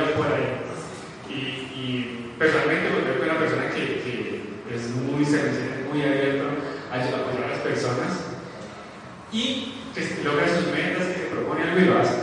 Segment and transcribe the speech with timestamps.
[0.00, 0.60] vaya por ahí.
[1.28, 4.36] Y, personalmente pues, veo que una persona que,
[4.74, 6.44] es muy servicial, muy abierto
[6.90, 8.26] a apoyar a las personas
[9.32, 12.16] y que logra sus metas, que se propone algo y lo hace.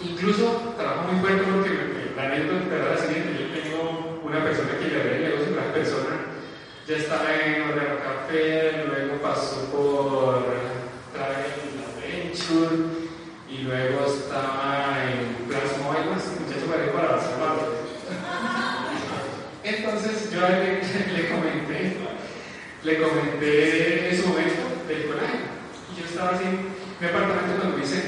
[0.00, 1.70] Incluso trabajo muy fuerte porque
[2.16, 5.72] la anécdota era la siguiente, yo tengo una persona que le abre el negocio, una
[5.72, 6.14] persona
[6.86, 10.44] ya estaba en Orlando Café, luego pasó por
[11.12, 11.54] Travel
[12.00, 13.04] Venture
[13.48, 17.44] y luego estaba en Plasma Móvil, este muchacho para ir para Barcelona.
[19.64, 21.96] Entonces yo le, le comenté,
[22.84, 25.40] le comenté en su momento del colegio.
[25.90, 26.44] Y yo estaba así
[27.00, 28.02] mi apartamento cuando me dice,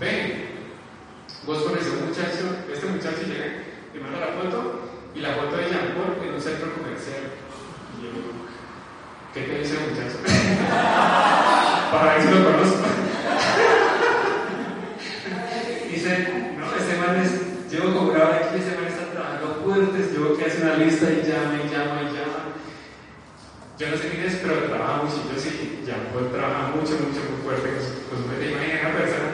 [0.00, 0.48] ven,
[1.44, 3.62] vos conoces a un muchacho, este muchacho llega
[3.94, 4.80] y manda la foto
[5.14, 7.24] y la foto de Jean Paul en un centro comercial.
[7.98, 8.10] Y yo,
[9.34, 10.16] ¿qué te dice el muchacho?
[11.92, 12.80] Para ver si lo conozco.
[15.90, 17.30] dice, no, ese man es,
[17.70, 21.22] llevo como una hora aquí, ese man está trabajando llevo que hace una lista y
[21.22, 22.40] llama y llama y llama.
[23.78, 25.22] Yo no sé quién es, pero trabaja mucho.
[25.32, 25.96] Yo sí, ya
[26.32, 29.28] trabaja mucho, mucho, muy fuerte con su, Imagina una persona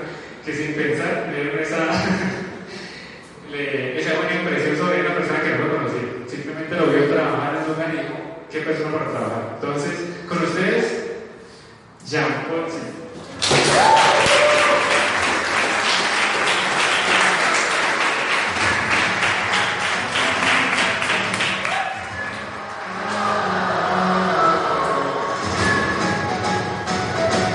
[0.44, 1.78] que sin pensar le dieron esa,
[3.50, 6.06] le, esa buena impresión sobre una persona que no lo conocía.
[6.28, 8.16] Simplemente lo vio trabajar en un organismo.
[8.50, 9.58] ¿Qué persona para trabajar?
[9.61, 9.92] Entonces,
[10.28, 11.06] con ustedes,
[12.06, 12.70] Jean Paul,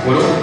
[0.04, 0.41] ¿De acuerdo?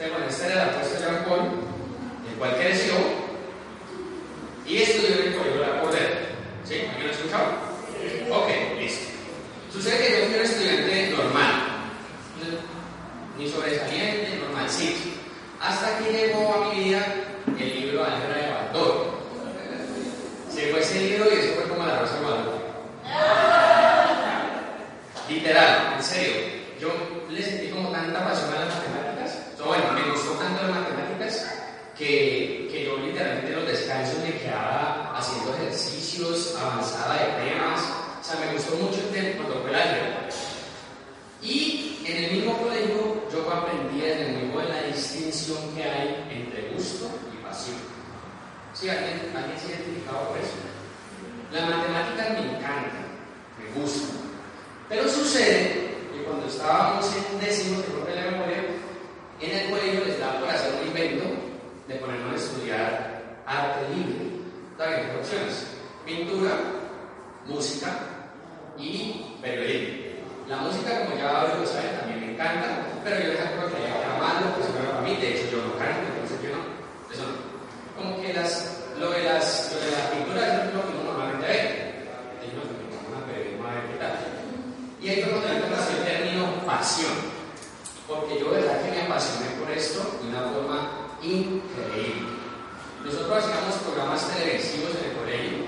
[0.00, 1.40] permanecer en la puesta de Juan,
[2.30, 2.94] el cual creció
[88.08, 92.26] porque yo de verdad que me apasioné por esto de una forma increíble.
[93.04, 95.58] Nosotros hacíamos programas televisivos en el colegio,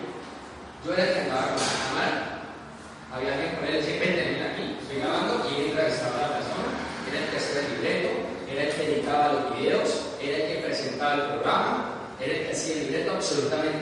[0.85, 2.43] yo era el que andaba con la cámara,
[3.15, 6.35] había alguien con él, decía, vente, ven aquí, estoy grabando, y él entrevistaba a la
[6.43, 6.71] persona,
[7.07, 8.09] era el que hacía el libreto,
[8.51, 9.89] era el que editaba los videos,
[10.21, 11.71] era el que presentaba el programa,
[12.19, 13.82] era el que hacía el libreto absolutamente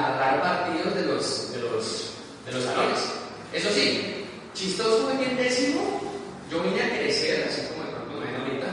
[0.00, 2.12] narrar partidos de los, de los,
[2.46, 2.98] de los salones.
[3.52, 6.00] Eso sí, chistoso fue que décimo
[6.50, 8.66] yo vine a crecer, así como de pronto me ven ahorita,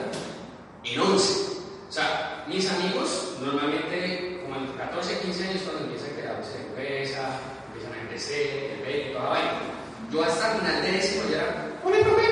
[0.83, 1.57] en once.
[1.88, 6.65] O sea, mis amigos normalmente, como en 14, 15 años, cuando empiezan a quedarse en
[6.68, 9.51] empresa, empiezan a crecer, el 20, toda la vaina.
[10.12, 12.26] Yo hasta final de décimo ya era, ¡Hola, profe!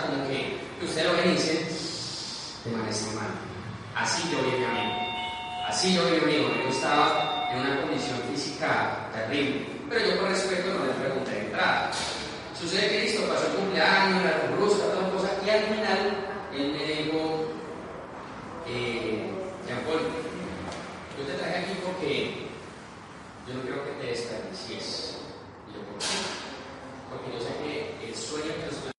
[0.00, 1.68] como que usted lo que dice,
[2.64, 3.30] te parece mal.
[3.94, 4.94] Así yo vi a mi amigo.
[5.68, 6.48] Así yo vi a mi amigo.
[6.64, 9.66] Yo estaba en una condición física terrible.
[9.88, 11.90] Pero yo por respeto no le pregunté de entrada.
[12.58, 15.98] Sucede que listo, pasó el cumpleaños, la congrusca, toda cosa, y al final
[16.54, 17.44] él me dijo,
[18.68, 19.30] eh,
[19.66, 20.00] Jean-Paul,
[21.18, 22.46] yo te traje aquí porque
[23.48, 25.18] yo no creo que te desperdiciés.
[25.68, 26.06] Y yo, ¿por qué?
[27.10, 28.91] Porque yo sé que el sueño que los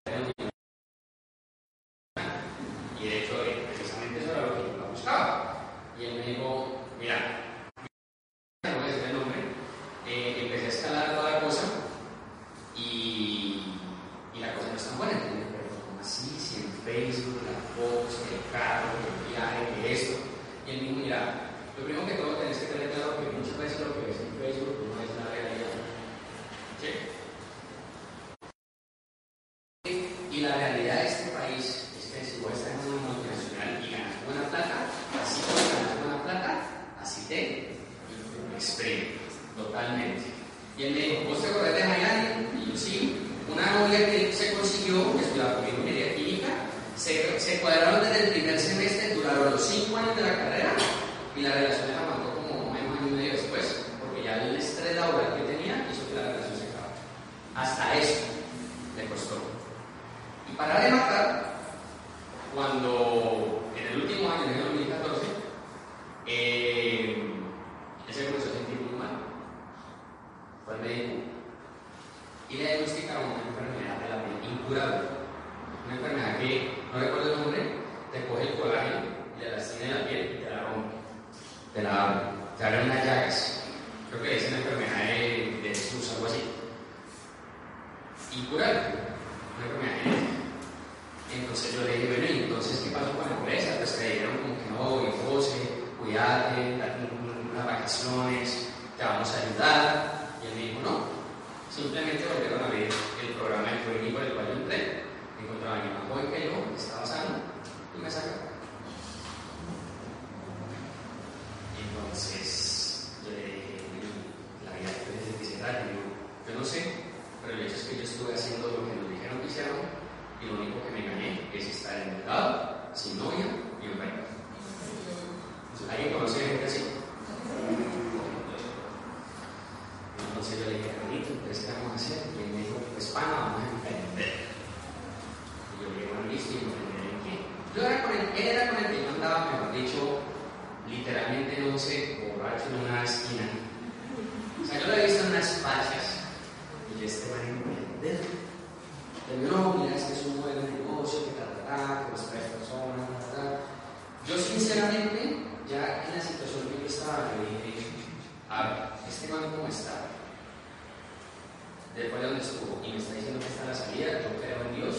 [161.96, 164.76] después de donde estuvo y me está diciendo que está la salida, yo creo en
[164.76, 164.96] Dios,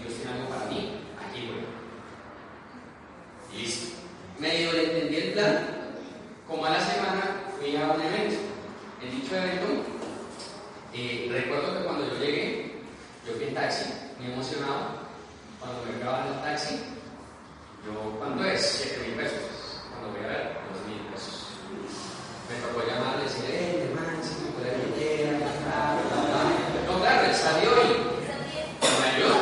[0.00, 1.64] Dios tiene algo para mí, aquí voy.
[3.58, 3.96] Listo.
[4.38, 5.58] Medio le entendí el plan.
[6.48, 8.40] Como a la semana fui a un evento.
[9.02, 9.66] En dicho evento,
[10.94, 12.80] eh, recuerdo que cuando yo llegué,
[13.26, 15.02] yo fui en taxi, me emocionaba.
[15.60, 16.80] Cuando me grababan el taxi,
[17.84, 18.60] yo, ¿cuánto es?
[18.60, 19.40] 7 mil pesos.
[19.90, 21.48] Cuando voy a ver, 2 mil pesos.
[22.48, 24.19] Me tocó llamar, y decir, ¡eh, hermano!
[27.40, 27.96] salió y
[29.00, 29.40] mayor.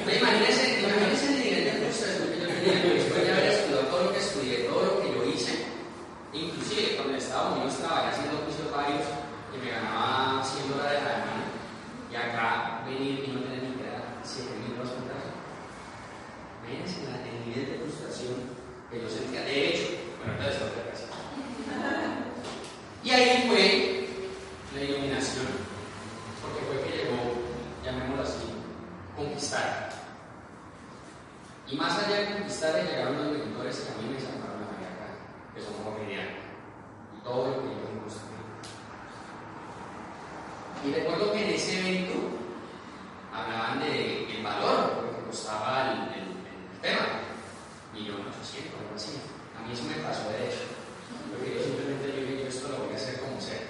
[0.00, 4.12] Imagínense, imagínense el nivel de frustración que yo tenía después de haber estudiado todo lo
[4.12, 5.66] que estudié, todo lo que yo hice.
[6.32, 9.04] Inclusive cuando en Estados Unidos trabajé haciendo juicios varios
[9.52, 11.52] y me ganaba 100 dólares al año.
[12.10, 15.30] Y acá venir y no tener ni idea, 7 mil dólares por caso.
[16.64, 18.56] Imagínense el nivel de frustración
[18.88, 19.44] que yo sentía.
[19.44, 20.80] De hecho, bueno, entonces lo que
[23.04, 23.39] Y ahí
[32.60, 35.16] tarde llegaron los locutores Camilo y San Pablo Mariaca,
[35.56, 36.44] que son comediantes,
[37.16, 38.60] y todo lo que ellos construyeron.
[40.84, 42.36] Y recuerdo que en ese evento
[43.32, 47.32] hablaban del de valor que costaba el, el, el tema,
[47.96, 49.16] millón ochocientos, algo así.
[49.56, 50.68] A mí eso me pasó de hecho,
[51.32, 53.64] porque yo simplemente yo dije, yo esto lo voy a hacer como sea.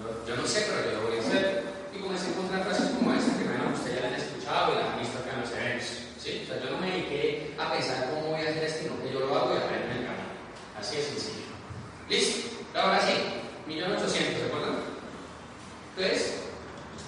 [0.00, 1.68] No, yo no sé, pero yo lo voy a hacer.
[1.92, 4.76] Y comencé a encontrar frases como esta, que menos ustedes ya la han escuchado y
[4.80, 6.04] las han visto acá en los eventos.
[6.24, 6.40] ¿sí?
[6.42, 6.80] O sea, yo no
[7.74, 10.06] pensar cómo voy a hacer esto, sino que yo lo hago y aprendo en el
[10.06, 10.24] camino.
[10.78, 11.44] Así de sencillo.
[12.08, 12.48] ¿Listo?
[12.74, 13.12] Ahora sí,
[13.66, 14.74] millón ochocientos, ¿se acuerdan?
[15.96, 16.34] Entonces,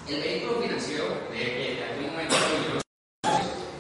[0.09, 1.38] el vehículo financiero de,
[1.74, 2.37] de algún momento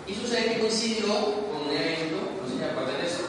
[0.06, 3.26] y sucede que coincidió con un evento, no sé si se acuerdan de eso,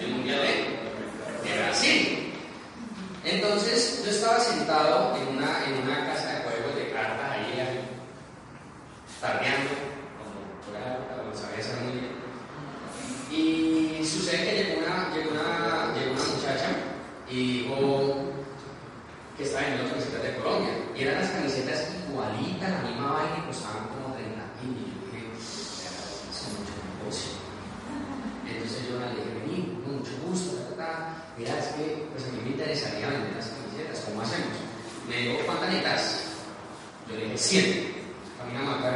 [0.00, 2.32] el Mundial de, de Brasil.
[3.24, 7.80] Entonces, yo estaba sentado en una, en una casa de juegos de cartas ahí, ahí
[9.20, 9.70] tardeando,
[10.18, 12.18] como fue la época, lo sabía hacer muy bien.
[13.30, 16.70] Y sucede que llegó una, llegó una, llegó una muchacha
[17.30, 18.28] y dijo
[19.38, 20.74] que estaba en las camisetas de Colombia.
[20.96, 24.74] Y eran las camisetas igualitas, la misma vaina, y costaban como 30 mil.
[24.74, 27.30] Y yo dije, es mucho negocio.
[28.42, 31.24] Entonces yo le dije, vení, con mucho gusto, ta, ta, ta.
[31.38, 34.58] Mira, es que pues a mí me interesaría vender las camisetas, ¿cómo hacemos?
[35.08, 36.24] Me dijo, ¿cuántas necesitas?
[37.08, 37.98] Yo le dije, 100.
[38.38, 38.94] Caminamos acá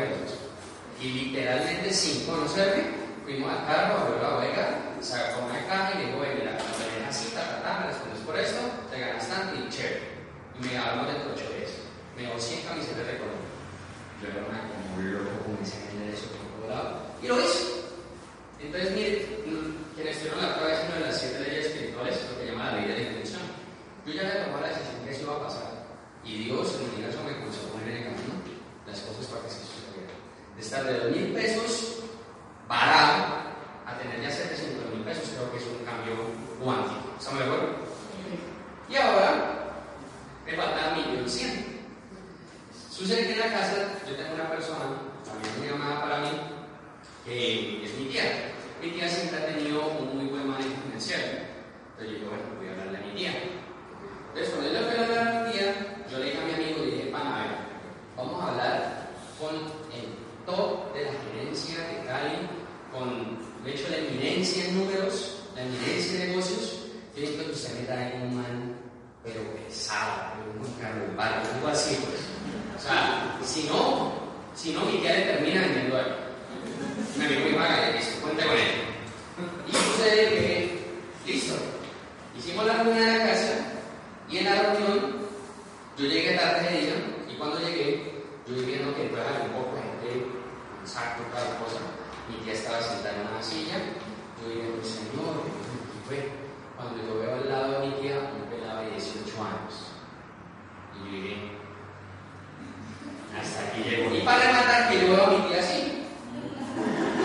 [1.01, 2.83] Y literalmente, sin conocerme,
[3.23, 4.67] fuimos al carro, abrió la bodega,
[5.01, 8.21] sacó una caja y le dijo, mira, cuando le así, ta, ta, ta, me respondes
[8.27, 8.61] por esto,
[8.91, 10.13] te ganas tanto y chévere.
[10.59, 11.81] Y me hablamos de ocho de eso.
[12.17, 13.51] Me dio 100 camisetas de Colombia.
[14.21, 16.89] Yo era una como loco, comencé a vender eso por todo lado.
[17.23, 17.83] Y lo hice.
[18.61, 19.27] Entonces, mire,
[19.97, 22.77] quienes estuvieron la otra vez una de las siete leyes espirituales, lo que llama la
[22.77, 23.43] ley de la intención.
[24.07, 25.69] Yo ya había tomado la decisión que eso iba a pasar.
[26.25, 28.35] Y Dios, en el universo, me comenzó a poner en el camino
[28.87, 30.15] las cosas para que se sucedieran.
[30.55, 32.05] De estar de dos mil pesos
[32.69, 33.43] parado
[33.87, 36.15] a tener ya 700 mil pesos, creo que es un cambio
[37.33, 37.33] cuántico.
[37.33, 37.61] ¿Está mejor?
[38.89, 39.75] Y ahora
[40.47, 41.83] me falta millón cien.
[42.91, 44.85] Sucede que en la casa yo tengo una persona,
[45.25, 46.31] también muy amada para mí,
[47.25, 48.53] que es mi tía.
[48.83, 51.23] Mi tía siempre ha tenido un muy buen manejo financiero.
[51.23, 53.33] Entonces yo dije, bueno, voy a hablarle a mi tía.
[54.29, 56.53] Entonces cuando yo le fui a hablar a mi tía, yo le dije a mi
[56.53, 57.57] amigo, le dije, pana, a ver,
[58.17, 59.09] vamos a hablar
[59.41, 60.07] con el
[60.45, 62.49] top de la gerencia de Cali,
[62.93, 66.79] con, de hecho, la eminencia en números, la eminencia en negocios.
[67.15, 68.77] Yo necesito que usted me traiga un man,
[69.23, 72.21] pero pesado, pero muy caro, barco, algo así, pues.
[72.77, 74.13] O sea, si no,
[74.55, 76.17] si no, mi tía le termina vendiendo algo.
[77.17, 78.73] Me amigo me paga y listo, cuente con él.
[79.69, 81.55] Y sucede que, listo,
[82.37, 83.53] hicimos la reunión en la casa
[84.31, 85.17] y en la reunión
[85.99, 86.95] yo llegué tarde de día
[87.31, 90.27] y cuando llegué, yo vi viendo que entraba un poco de gente,
[90.81, 91.79] un saco, cada cosa.
[92.31, 93.77] Mi tía estaba sentada en una silla,
[94.41, 96.29] yo dije, pues señor, ¿qué fue?
[96.77, 99.93] Cuando yo veo al lado de mi tía, un pelado de 18 años.
[100.95, 101.37] Y yo dije,
[103.39, 104.15] hasta aquí llegó.
[104.15, 106.03] Y para rematar, que yo veo a mi tía así.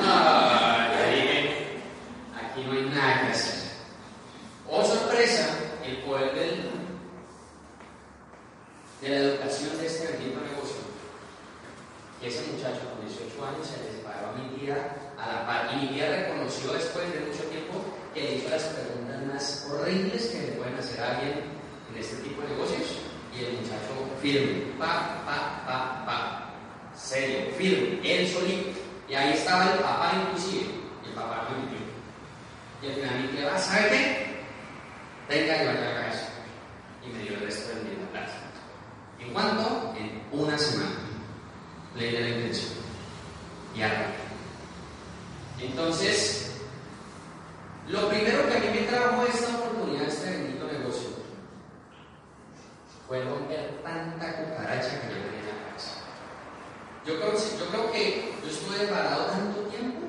[0.04, 1.82] Ah, ya dije,
[2.36, 3.72] aquí no hay nada que hacer.
[4.70, 5.50] Oh sorpresa,
[5.86, 6.72] el poder del,
[9.02, 10.82] de la educación de este bendito negocio.
[12.22, 15.70] Que ese muchacho con 18 años se le disparó a mi tía a la par.
[15.74, 20.26] Y mi tía reconoció después de mucho tiempo que le hizo las preguntas más horribles
[20.28, 21.43] que le pueden hacer a alguien
[21.91, 22.88] en este tipo de negocios.
[23.36, 24.74] Y el muchacho firme,
[25.67, 26.43] pa, pa.
[26.95, 28.80] Serio, firme, él solito.
[29.08, 30.71] Y ahí estaba el papá inclusive.
[31.06, 31.86] El papá no me mintió.
[32.82, 34.27] Y al final tía va, ¿sabe qué?
[35.30, 36.30] Venga y vaya a la casa.
[37.06, 38.38] Y me dio el resto del día la plaza.
[39.19, 39.93] ¿En cuánto?
[39.97, 40.95] En una semana.
[41.95, 42.73] Ley de la intención.
[43.75, 44.27] Y arranca.
[45.60, 46.51] Entonces,
[47.88, 51.10] lo primero que a mí me trajo esta oportunidad, este bendito negocio,
[53.08, 55.38] fue romper tanta cucaracha que yo tenía.
[57.08, 60.02] Yo creo, que yo estuve parado tanto tiempo,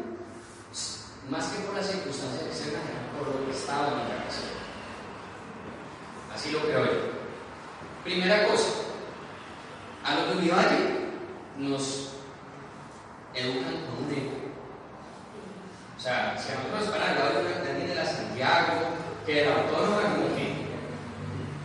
[1.30, 2.70] más que por las circunstancias que se
[3.16, 4.42] por lo que estaba en mi casa.
[6.34, 6.90] Así lo creo yo.
[8.02, 8.70] Primera cosa,
[10.04, 11.06] a lo que mi valle
[11.58, 12.14] nos
[13.32, 14.32] educan con un ego.
[15.96, 18.72] O sea, si a nosotros nos paran al lado de alguien de la Santiago,
[19.24, 20.66] que era autónoma, como que.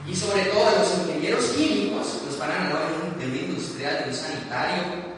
[0.07, 2.35] Y sobre todo a los ingenieros químicos, nos
[2.69, 5.12] lado de un, de un industrial, de un sanitario.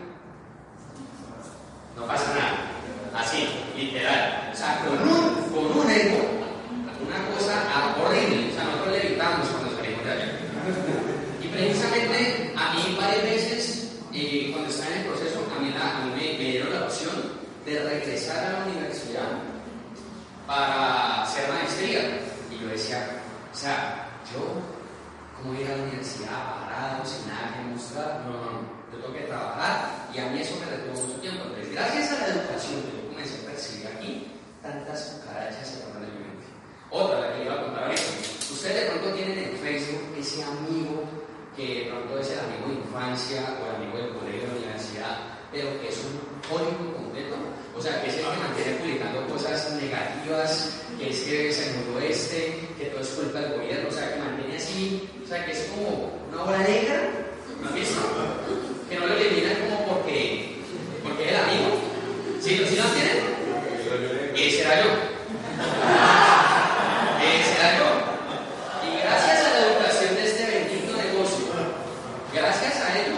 [1.95, 3.23] No pasa nada.
[3.23, 4.51] Así, literal.
[4.53, 6.19] O sea, con un, con un ego,
[7.05, 8.51] una cosa horrible.
[8.51, 10.39] O sea, nosotros le evitamos cuando salimos de allá.
[11.41, 15.97] Y precisamente a mí varias veces, eh, cuando estaba en el proceso, a mí, la,
[15.97, 17.15] a mí me, me dieron la opción
[17.65, 19.29] de regresar a la universidad
[20.45, 22.19] para hacer maestría.
[22.51, 23.21] Y yo decía,
[23.53, 24.75] o sea, yo
[25.45, 28.23] ¿Cómo ir a la universidad parado, sin nada que mostrar?
[28.25, 28.61] No, no, no.
[28.91, 31.43] Yo tengo que trabajar y a mí eso me retuvo mucho tiempo.
[31.75, 34.31] Gracias a la educación que yo comencé a percibir aquí,
[34.63, 36.47] tantas cucarachas se forman en mi mente.
[36.89, 38.01] Otra, la que iba a contar ahorita.
[38.47, 41.03] Ustedes de pronto tienen en Facebook ese amigo
[41.55, 44.55] que de pronto es el amigo de infancia o el amigo del colegio de la
[44.55, 45.15] universidad,
[45.51, 46.15] pero que es un
[46.47, 47.35] código completo.
[47.75, 52.07] O sea, que es el que mantiene publicando cosas negativas, que es que se murió
[52.07, 55.51] este, que todo es culpa del gobierno, o sea, que mantiene así, o sea, que
[55.51, 57.11] es como una obra negra,
[57.61, 57.75] ¿no?
[58.89, 60.61] Que no lo eliminan como porque,
[61.03, 61.69] porque es el amigo.
[62.39, 63.17] ¿Sí, ¿Sí lo tienen?
[64.35, 64.91] Ese era yo.
[67.25, 67.87] Ese era yo.
[68.87, 71.45] Y gracias a la educación de este bendito negocio,
[72.33, 73.17] gracias a ello,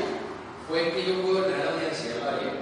[0.67, 2.54] fue que yo pude entrar a la Universidad de Bahía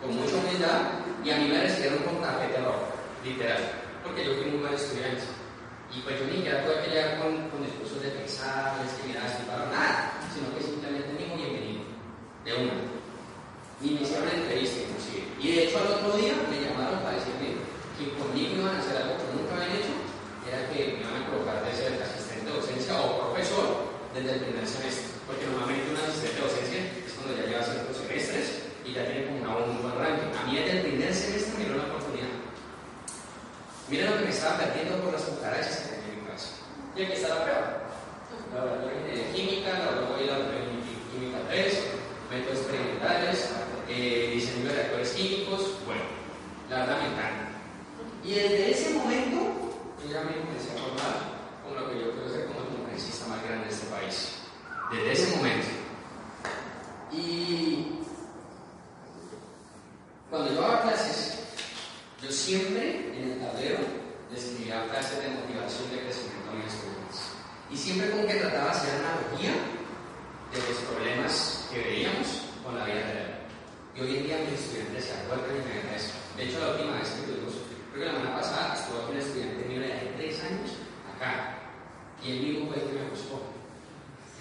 [0.00, 2.92] con mucha humildad y a mí me recibieron con tapete rojo,
[3.24, 3.60] literal,
[4.04, 5.22] porque yo fui muy mal estudiante.
[5.92, 9.26] Y pues yo ni siquiera tuve que llegar con, con discursos de pensar, que mira,
[9.26, 11.82] así para nada, sino que simplemente dijo bienvenido,
[12.44, 12.76] de una.
[13.82, 15.26] Y me hicieron la entrevista inclusive.
[15.40, 17.58] Y de hecho al otro día me llamaron para decirme
[17.98, 19.94] que conmigo iban a hacer algo que nunca habían hecho,
[20.46, 23.66] era que me iban a colocar de ser asistente de docencia o profesor
[24.14, 25.10] desde el primer semestre.
[25.26, 28.46] Porque normalmente un asistente de docencia es cuando ya lleva ciertos semestres
[28.86, 30.30] y ya tiene como una, un buen ranking.
[30.38, 32.32] A mí desde el primer semestre me dio la oportunidad.
[33.88, 36.48] Miren lo que me estaba perdiendo por las cucarachas que tenía en mi casa.
[36.94, 37.66] Y aquí está la prueba.
[38.54, 40.70] Laboratorio de química, laboratorio de
[41.10, 43.50] química 3, métodos experimentales,
[43.88, 45.74] eh, diseño de reactores químicos.
[45.86, 46.02] Bueno,
[46.70, 47.50] la verdad me encanta.
[48.22, 51.14] Y desde ese momento, yo ya me comencé a formar
[51.62, 54.40] como lo que yo quiero ser como el conferencista más grande de este país.
[54.90, 55.68] Desde ese momento.
[57.12, 57.86] Y
[60.28, 61.44] cuando yo daba clases,
[62.20, 63.78] yo siempre en el tablero
[64.32, 67.18] les escribía frases de motivación, de crecimiento a mis estudiantes.
[67.70, 69.54] Y siempre como que trataba de hacer analogía
[70.50, 72.26] de los problemas que veíamos
[72.64, 73.46] con la vida real.
[73.94, 76.14] Y hoy en día mis estudiantes se acuerdan y me eso.
[76.36, 77.54] De hecho, la última vez que tuvimos,
[77.92, 80.70] creo que la semana pasada estuvo aquí un estudiante mío de tres años
[81.14, 81.58] acá.
[82.24, 83.59] Y él mismo fue el que me buscó.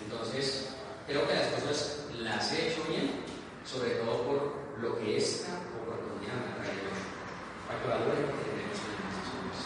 [0.03, 0.69] Entonces,
[1.07, 3.23] creo que las cosas las he hecho bien,
[3.65, 4.39] sobre todo por
[4.81, 6.89] lo que esta oportunidad me ha traído.
[7.67, 9.59] Para que valoren lo que tenemos en las decisiones.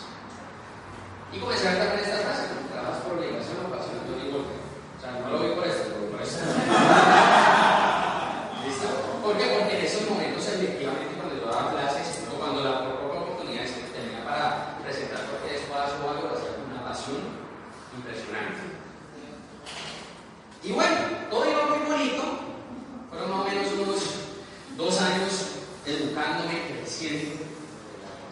[1.32, 5.30] Y comencé a con esta frase, trabajas por obligación pasión, yo digo, o sea, no
[5.32, 6.44] lo voy por esto, lo voy por esto.
[8.64, 8.88] ¿Listo?
[9.24, 9.46] ¿Por qué?
[9.56, 13.92] Porque en esos momentos, efectivamente, cuando yo daba clases, o cuando la poca oportunidad que
[13.96, 17.24] tenía para presentar cualquier espacio o algo, lo hacía con una pasión
[17.96, 18.62] impresionante.
[20.64, 20.96] Y bueno,
[21.30, 22.24] todo iba muy bonito,
[23.10, 24.02] fueron más o menos unos
[24.78, 25.48] dos años
[25.86, 27.44] educándome, creciendo.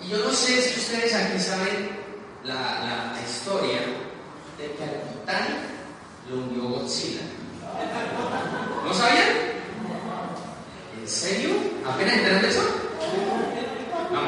[0.02, 1.90] Y yo no sé si ustedes aquí saben
[2.44, 3.80] la, historia
[4.58, 5.58] de que al Titanic
[6.30, 7.22] lo hundió Godzilla.
[8.84, 9.28] ¿No sabían?
[11.00, 11.52] ¿En serio?
[11.88, 12.62] ¿Apenas enteraron eso?
[14.12, 14.22] No.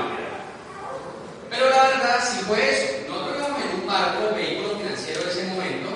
[1.50, 5.44] Pero la verdad, si fue eso, nosotros íbamos en un barco, vehículo financiero de ese
[5.48, 5.90] momento,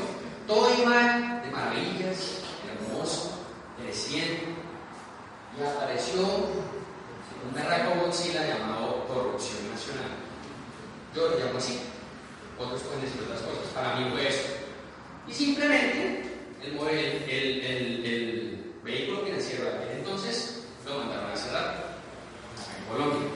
[0.47, 3.39] todo iba de maravillas, hermoso,
[3.81, 4.43] creciendo,
[5.57, 10.26] y apareció un berraco Godzilla llamado Corrupción Nacional.
[11.15, 11.79] Yo lo llamo así.
[12.59, 13.73] Otros pueden decir otras cosas.
[13.73, 14.43] Para mí fue eso.
[15.27, 16.23] Y simplemente
[16.63, 21.97] el, el, el, el vehículo financiero de aquel entonces lo mandaron a cerrar
[22.79, 23.29] en Colombia.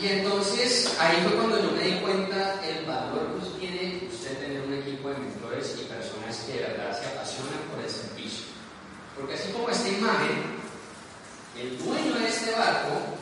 [0.00, 4.62] Y entonces ahí fue cuando yo me di cuenta el valor que tiene usted tener
[4.62, 8.46] un equipo de mentores y personas que de verdad se apasionan por el servicio.
[9.16, 10.58] Porque así como esta imagen,
[11.58, 13.17] el dueño de este barco,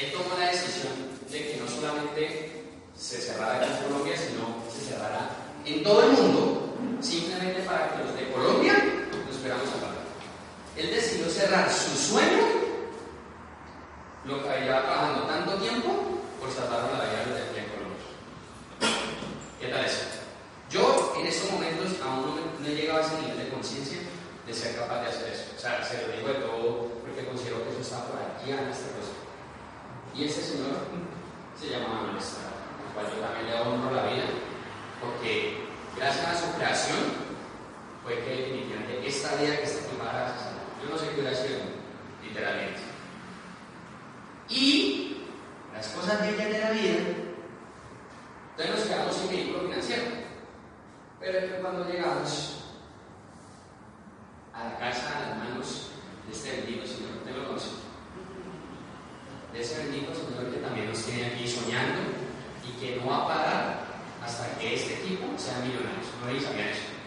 [0.00, 0.92] él tomó la decisión
[1.30, 2.64] de que no solamente
[2.96, 5.30] se cerrara aquí en Colombia, sino se cerrara
[5.64, 8.74] en todo el mundo, simplemente para que los de Colombia
[9.26, 10.78] nos esperamos a.
[10.80, 12.38] Él decidió cerrar su sueño,
[14.24, 15.90] lo que había trabajando tanto tiempo,
[16.38, 18.06] por salvar la vida de aquí en Colombia.
[19.60, 20.04] ¿Qué tal eso?
[20.70, 23.98] Yo en estos momentos aún no, he llegado a ese nivel de conciencia
[24.46, 25.44] de ser capaz de hacer eso.
[25.56, 28.70] O sea, se lo digo de todo porque considero que eso está por aquí a
[28.70, 29.07] esta cosa.
[30.18, 30.74] Y ese señor
[31.56, 32.50] se llama Manuel Estrada,
[32.88, 34.24] al cual yo también le honro la vida,
[35.00, 35.58] porque
[35.96, 36.98] gracias a su creación
[38.02, 40.34] fue que definitivamente esta vida que está para
[40.82, 41.60] yo no sé qué sido,
[42.24, 42.80] literalmente.
[44.48, 45.18] Y
[45.72, 46.98] las cosas bellas de la vida,
[48.50, 50.04] entonces nos quedamos sin vehículo financiero.
[51.20, 52.64] Pero cuando llegamos
[54.52, 55.90] a la casa, a las manos
[56.26, 57.87] de este bendito Señor, usted lo conoce.
[59.52, 62.00] De ese bendito Señor que también nos tiene aquí soñando
[62.66, 63.88] y que no va a parar
[64.24, 66.04] hasta que este equipo sea millonario.
[66.22, 66.98] No hay sabían eso.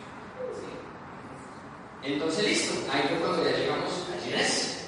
[2.04, 2.73] Entonces, listo.
[2.91, 4.88] Ahí fue cuando ya llegamos a Genes.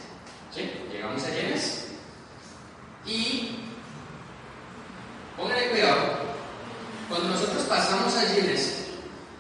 [0.52, 0.72] ¿Sí?
[0.92, 1.88] Llegamos a Genes.
[3.06, 3.60] Y
[5.38, 6.24] pónganle cuidado.
[7.10, 8.88] Cuando nosotros pasamos a Genes,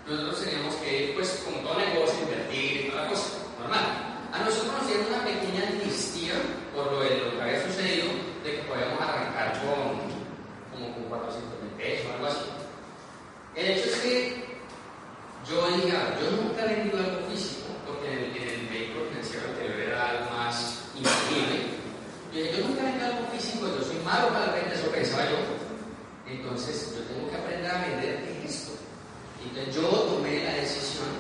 [0.08, 3.30] nosotros teníamos que, pues, como todo negocio, invertir y toda la cosa.
[3.60, 3.86] Normal.
[4.32, 6.34] A nosotros nos dieron una pequeña amnistía
[6.73, 8.09] por lo, de lo que había sucedido,
[8.43, 10.13] de que podíamos arrancar con
[10.73, 12.45] como con 400 mil pesos o algo así.
[13.55, 14.43] El hecho es que
[15.47, 19.47] yo dije, yo nunca he vendido algo físico, porque en el, en el vehículo financiero
[19.49, 21.77] anterior era algo más increíble.
[22.33, 25.29] Yo dije, yo nunca he vendido algo físico, yo soy malo para vender, eso pensaba
[25.29, 25.38] yo.
[26.25, 28.71] Entonces, yo tengo que aprender a vender esto.
[29.43, 31.12] Entonces, yo tomé la decisión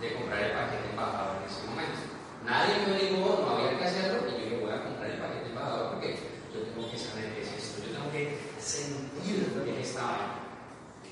[0.00, 2.09] de comprar el paquete embajador en ese momento.
[2.44, 5.48] Nadie me dijo, no había que hacerlo, y yo dije, voy a comprar el paquete
[5.48, 6.18] embajador porque
[6.52, 10.02] yo tengo que saber qué es esto, yo tengo que sentir lo que es esta
[10.02, 10.34] vaina.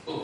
[0.05, 0.23] ¡Pum!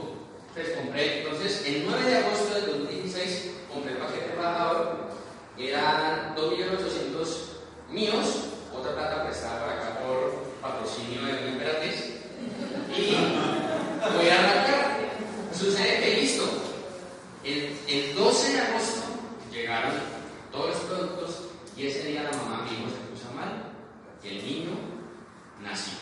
[0.48, 5.10] Entonces compré, entonces el 9 de agosto del 2016 compré el paquete embajador,
[5.58, 8.26] eran 2.800.000 míos,
[8.74, 12.14] otra plata prestada por acá por patrocinio de una emperatriz,
[12.96, 13.16] y
[14.16, 14.94] voy a arrancar.
[15.52, 16.44] Sucede que listo,
[17.44, 19.02] el 12 de agosto
[19.52, 19.92] llegaron
[20.54, 21.30] todos los productos
[21.76, 23.74] y ese día la mamá mi hijo se puso mal
[24.22, 24.70] y el niño
[25.60, 25.98] nació.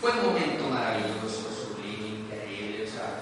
[0.00, 3.20] Fue un momento maravilloso, sublime, increíble, o sea,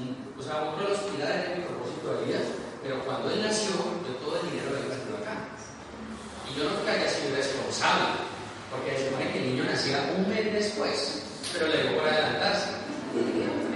[0.00, 2.40] un, o sea otro de los pilares de mi propósito de vida,
[2.82, 5.36] pero cuando él nació, yo todo el dinero lo había invertido acá.
[6.48, 8.08] Y yo no creo que haya sido responsable,
[8.72, 12.70] porque se supone que el niño nacía un mes después, pero le dio por adelantarse.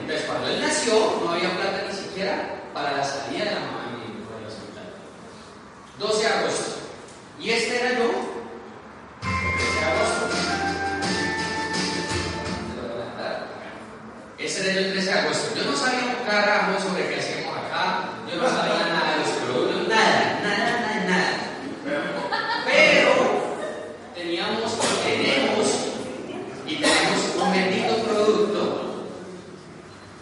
[0.01, 3.85] Entonces, cuando él nació, no había plata ni siquiera para la salida de la mamá
[3.85, 4.87] de mi hijo del hospital.
[5.99, 6.73] 12 de agosto.
[7.41, 8.11] Y este era yo,
[9.23, 10.27] 13 de agosto.
[14.39, 15.55] Ese era el 13 de agosto.
[15.57, 18.11] Yo no sabía un carajo sobre qué hacíamos acá.
[18.31, 21.31] Yo no sabía nada de los productos, nada, nada, nada, nada.
[22.65, 23.13] Pero
[24.15, 24.73] teníamos,
[25.05, 25.67] tenemos
[26.67, 29.07] y tenemos un bendito producto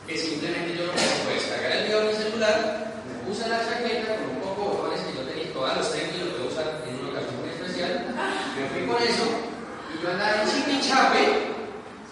[0.07, 4.15] que simplemente yo lo puedo descargar el video en mi celular, me puse la chaqueta
[4.17, 6.85] con un poco de botones que yo tenía, todos los tengo y lo puedo usar
[6.87, 8.15] en una ocasión muy especial.
[8.55, 9.25] Me fui con eso
[9.91, 11.55] y yo andaba en chipi chape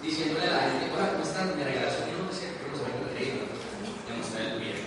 [0.03, 1.55] diciéndole a la gente, hola, ¿cómo están?
[1.57, 3.45] Me regalas un libro, no sé, que nos va a increíble.
[4.09, 4.83] Me mostré el video.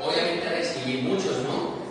[0.00, 1.84] Obviamente recibí muchos, ¿no?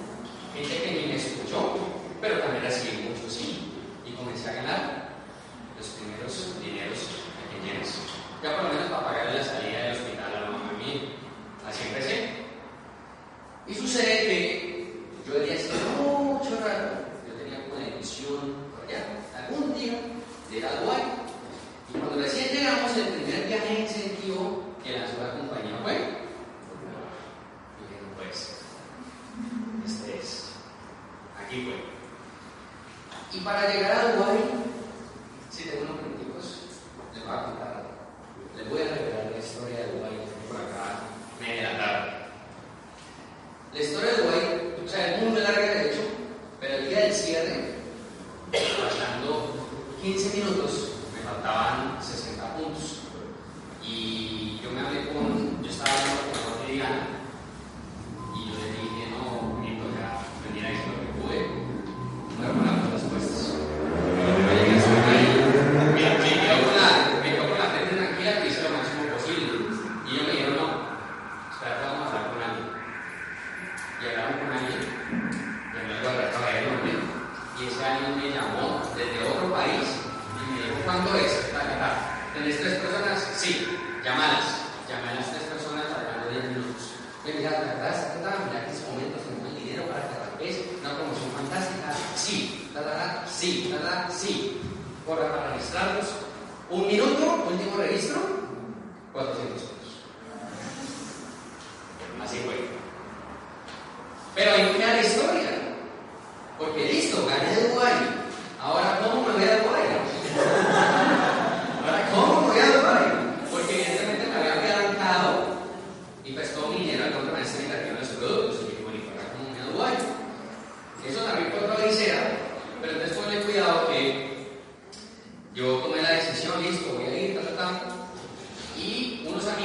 [0.56, 1.78] Gente que ni me escuchó,
[2.22, 3.70] pero también recibí muchos, sí.
[4.08, 4.82] Y comencé a ganar
[5.78, 7.06] los primeros dineros
[7.54, 8.02] pequeños.
[8.41, 11.02] Ya por lo menos para pagarle la salida del hospital a la mamá mía.
[11.70, 12.30] Así empecé.
[13.68, 15.70] Y sucede que yo día hace
[16.02, 19.06] mucho rato, yo tenía como una ilusión por allá,
[19.38, 20.02] algún día,
[20.50, 21.02] de ir a Dubái.
[21.89, 25.94] Y cuando recién llegamos, el primer viaje en sentido que lanzó la compañía fue.
[25.94, 28.58] Y dije, no puede ser.
[29.86, 30.52] Este es.
[31.44, 31.78] Aquí fue.
[33.76, 34.38] Y para llegar a Dubái,
[35.52, 36.62] si tengo unos minutos,
[37.14, 37.84] les voy a contar.
[38.56, 40.16] Les voy a revelar la historia de Dubái
[40.48, 41.02] por acá,
[41.42, 42.12] media tarde.
[43.74, 46.02] La historia de Dubái, o sea, es muy larga de hecho,
[46.62, 47.76] pero el día del cierre,
[48.80, 49.56] faltando
[50.02, 50.85] 15 minutos,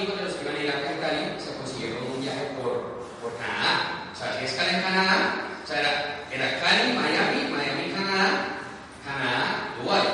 [0.01, 3.36] amigos de los que iban a ir a Cali se consiguieron un viaje por, por
[3.36, 4.09] Canadá.
[4.12, 8.57] O sea, si es Cali en Canadá, o sea, era, era Cali, Miami, Miami, Canadá,
[9.05, 10.09] Canadá, Dubái.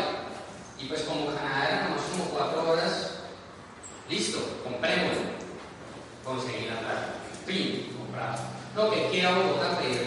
[0.81, 3.15] Y pues como Canadá era nomás como cuatro horas,
[4.11, 5.23] listo, comprémoslo.
[6.25, 7.15] Conseguí la plata.
[7.47, 8.43] Fin, comprado.
[8.75, 10.06] Lo que queda Bogotá, pedir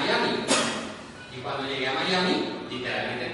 [0.00, 0.44] Miami.
[1.36, 3.26] Y cuando llegué a Miami, literalmente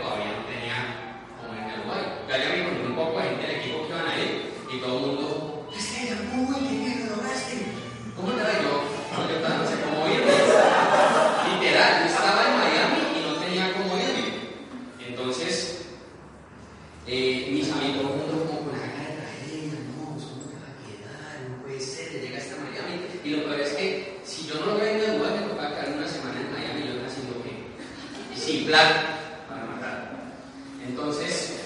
[30.96, 31.58] Entonces,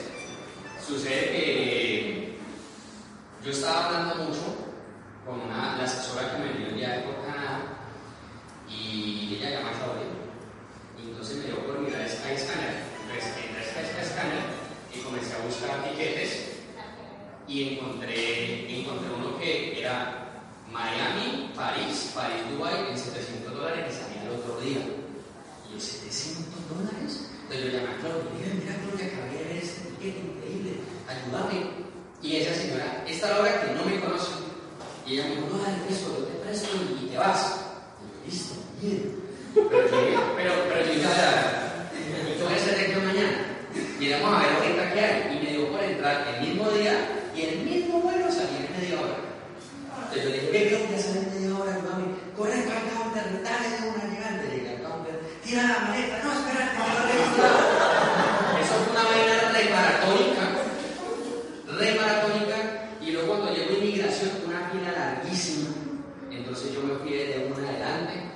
[0.81, 2.39] sucede que
[3.45, 4.57] yo estaba hablando mucho
[5.26, 7.61] con una, la asesora que me vino ya de por Canadá
[8.66, 12.72] y ella llama a Y entonces me dio por pues mirar Skyscanner.
[13.03, 14.45] Entonces pues, entré a Skyscanner
[14.95, 16.53] y comencé a buscar tiquetes
[17.47, 20.41] y encontré, encontré uno que era
[20.72, 24.81] Miami, París, París, Dubái en 700 dólares que salía el otro día.
[25.68, 27.28] Y yo, ¿700 dólares?
[27.49, 31.80] Entonces yo llamé a Claudia, mira, mira Claudia Cabrera es increíble, ayúdame.
[32.20, 34.36] Y esa señora, esta Laura que no me conoce,
[35.07, 37.57] y ella me dijo, no, dale presto, yo te presto y, te vas.
[38.05, 39.16] Y yo, listo, bien.
[39.55, 41.88] Pero yo, pero, pero yo ya,
[42.36, 43.38] yo voy a mañana.
[43.99, 45.16] Y vamos a ver ahorita qué hay.
[45.32, 49.01] Y me dio por entrar el mismo día y el mismo vuelo salía en media
[49.01, 49.24] hora.
[49.96, 52.12] Entonces yo le dije, ¿qué Claudia sale en media hora, mami?
[52.36, 56.28] Corre para el counter, dale de una llegante, llega al counter, tira la maleta, no.
[66.61, 68.29] Entonces yo me fui desde una adelante.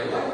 [0.00, 0.29] their life.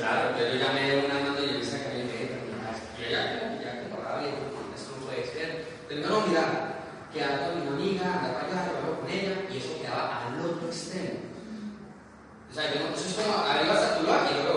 [0.00, 4.28] claro, pero yo llamé una mano y yo hice que yo ya, ya tengo rabia,
[4.74, 5.64] esto no puede ser.
[5.88, 6.44] Pero no, mira,
[7.12, 11.20] quedaba con mi amiga, andaba allá, hablaba con ella, y eso quedaba al otro extremo.
[12.50, 14.49] O sea, yo, eso es como, arriba hasta tu y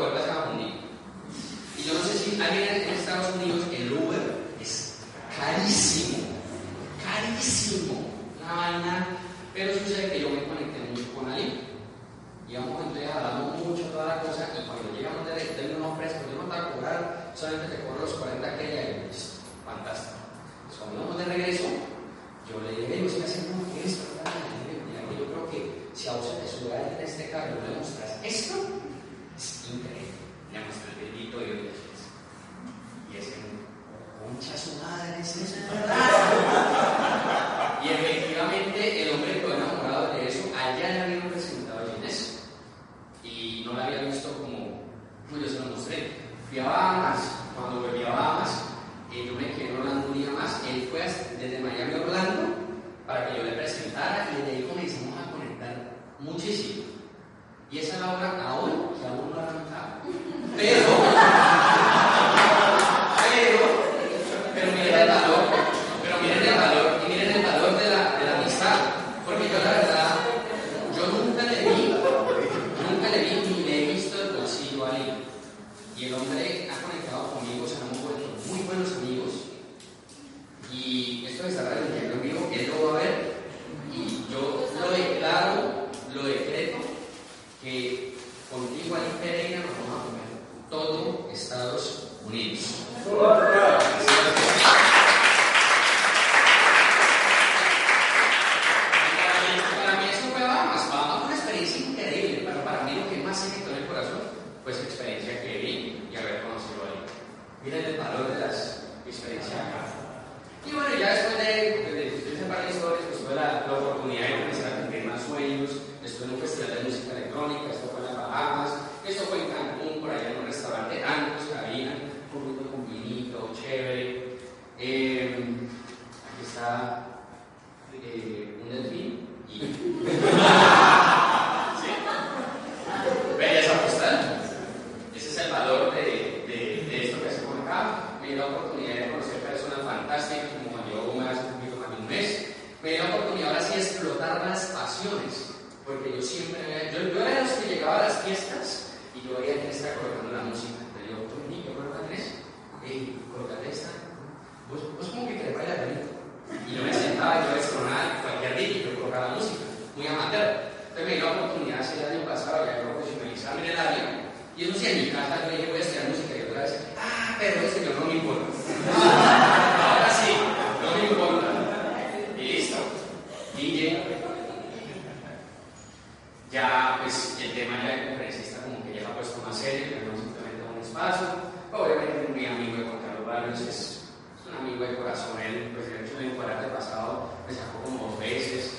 [176.53, 179.87] Ya pues el tema ya del conferencista como que ya lo ha puesto más serio,
[179.89, 181.27] pero no simplemente un espacio.
[181.73, 184.01] Obviamente muy amigo de Juan Carlos Barrios, es
[184.45, 188.69] un amigo de corazón, él pues el hecho de pasado me sacó como dos veces.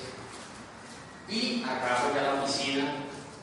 [1.29, 2.95] Y acá pues, voy a la oficina.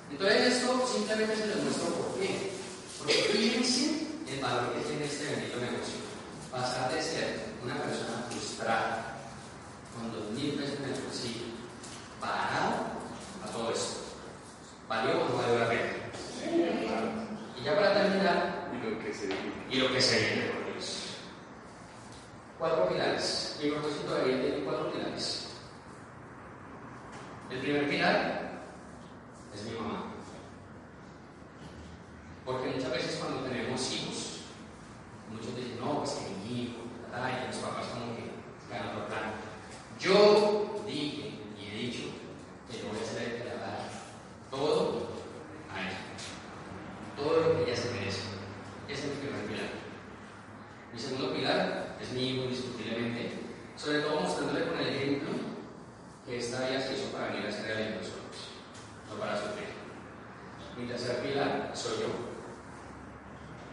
[0.09, 2.51] Entonces esto simplemente se lo muestro por qué.
[2.99, 5.99] Porque fíjense el valor que tiene este bendito negocio.
[6.49, 9.17] Pasar de ser una persona frustrada
[9.93, 11.51] con dos mil pesos en el bolsillo,
[12.21, 12.95] parado
[13.43, 14.10] a todo esto.
[14.91, 15.93] ¿Valió o no valió la pena?
[17.57, 21.15] Y ya para terminar, y lo que se viene, y Dios.
[22.59, 23.57] Cuatro pilares.
[23.61, 25.47] Y el propósito de vida tiene cuatro pilares.
[27.51, 28.51] El primer pilar
[29.55, 30.11] es mi mamá.
[32.45, 34.41] Porque muchas veces cuando tenemos hijos,
[35.31, 38.29] muchos dicen, no, pues que mi hijo, y los papás como que
[38.69, 39.31] ganan por plan.
[39.97, 42.09] Yo dije y he dicho
[42.69, 43.50] que no voy a ser el
[44.51, 45.07] todo
[45.73, 45.95] a Él.
[47.15, 48.21] Todo lo que ella se merece.
[48.87, 49.69] Ese es mi primer pilar.
[50.93, 53.39] Mi segundo pilar es mi hijo, indiscutiblemente,
[53.77, 55.29] sobre todo mostrándole con el ejemplo
[56.25, 58.51] que esta vida se hizo para venir a ser real en nosotros,
[59.09, 59.71] no para sufrir.
[60.77, 62.07] Mi tercer pilar soy yo.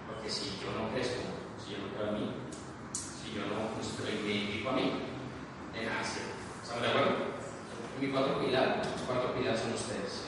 [0.06, 1.20] Porque si yo no crezco,
[1.58, 2.30] si yo no creo a mí,
[2.92, 4.92] si yo no construyo me identifico a mí,
[5.74, 6.32] de nada sirve.
[6.62, 7.16] ¿Estamos de acuerdo?
[8.00, 10.27] Mi cuarto pilar, cuarto pilar son ustedes.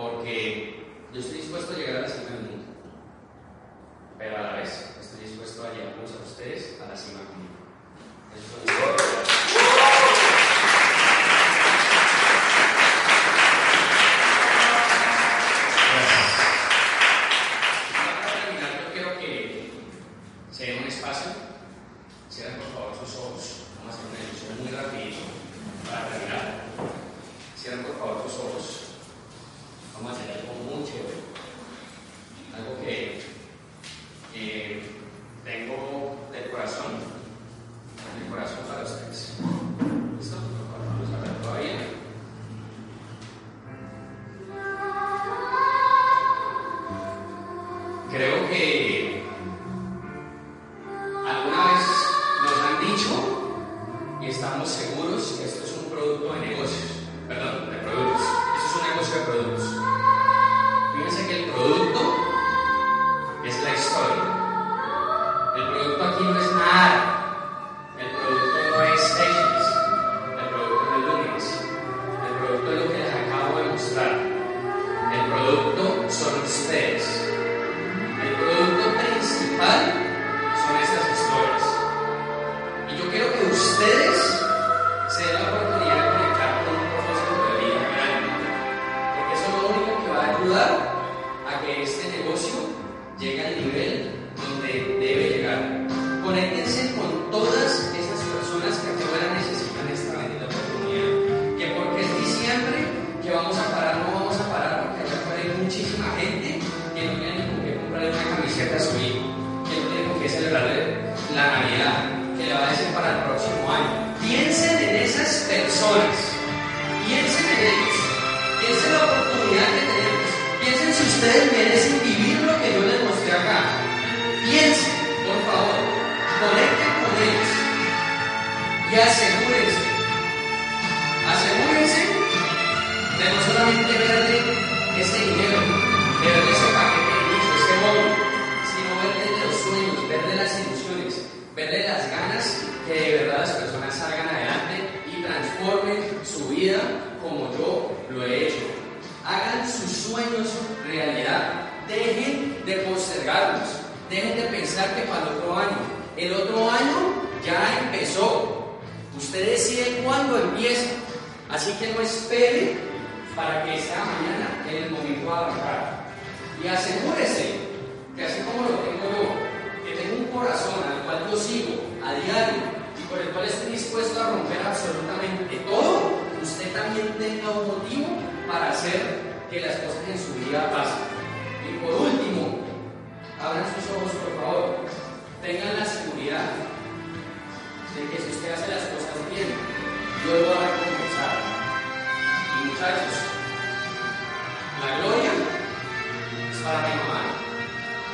[0.00, 0.82] Porque
[1.12, 2.72] yo estoy dispuesto a llegar a la cima del mundo.
[4.16, 7.49] Pero a la vez estoy dispuesto a llevarlos a ustedes a la cima conmigo.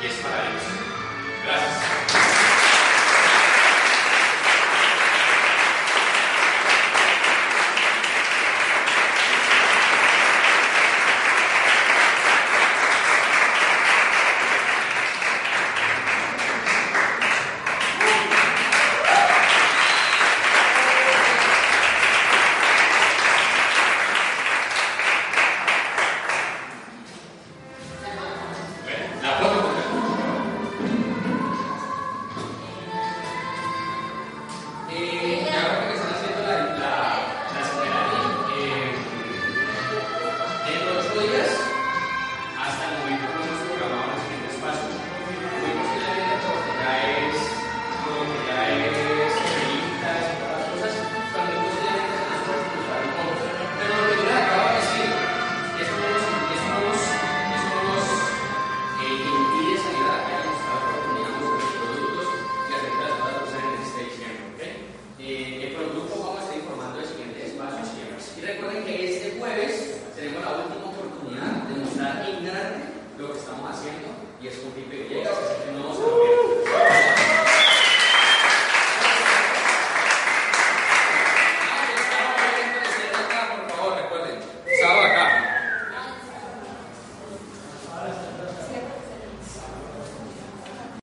[0.01, 0.63] Y es para Dios.
[1.45, 1.96] Gracias.